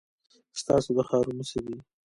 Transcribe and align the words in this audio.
ستاسو 0.61 0.89
د 0.97 0.99
ښار 1.09 1.25
نو 1.35 1.43
څه 1.49 1.59
دی؟ 1.65 1.77